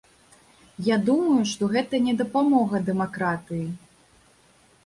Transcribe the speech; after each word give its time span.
Я 0.85 0.95
думаю, 1.09 1.43
што 1.51 1.69
гэта 1.75 1.95
не 2.07 2.13
дапамога 2.21 2.81
дэмакратыі. 2.89 3.65